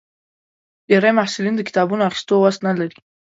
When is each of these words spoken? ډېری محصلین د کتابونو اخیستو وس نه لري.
ډېری 0.87 1.11
محصلین 1.19 1.55
د 1.57 1.61
کتابونو 1.69 2.01
اخیستو 2.09 2.35
وس 2.39 2.57
نه 2.67 2.73
لري. 2.79 2.97